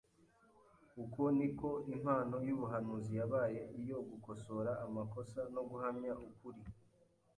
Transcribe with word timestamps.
Uko 1.03 1.21
ni 1.37 1.47
ko 1.59 1.69
impano 1.93 2.35
y’ubuhanuzi 2.47 3.11
yabaye 3.19 3.61
iyo 3.81 3.97
gukosora 4.09 4.71
amakosa 4.85 5.39
no 5.53 5.61
guhamya 5.69 6.13
ukuri. 6.29 6.61